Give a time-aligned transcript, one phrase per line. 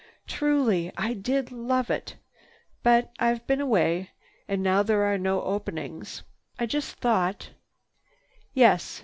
[0.25, 2.15] Truly, I did love it.
[2.81, 4.09] But I've been away.
[4.47, 6.23] And now there are no openings.
[6.57, 7.51] I just thought—"
[8.51, 8.99] "Yes."